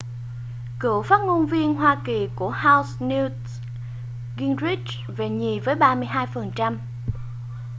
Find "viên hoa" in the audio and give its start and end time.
1.45-2.01